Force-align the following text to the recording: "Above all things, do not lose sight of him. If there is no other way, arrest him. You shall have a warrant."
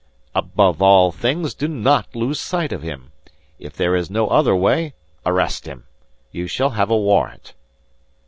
"Above 0.33 0.81
all 0.81 1.11
things, 1.11 1.53
do 1.53 1.67
not 1.67 2.15
lose 2.15 2.39
sight 2.39 2.73
of 2.73 2.81
him. 2.81 3.11
If 3.59 3.73
there 3.75 3.95
is 3.95 4.09
no 4.09 4.29
other 4.29 4.55
way, 4.55 4.95
arrest 5.27 5.67
him. 5.67 5.83
You 6.31 6.47
shall 6.47 6.71
have 6.71 6.89
a 6.89 6.97
warrant." 6.97 7.53